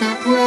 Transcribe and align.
that 0.00 0.26
word. 0.26 0.37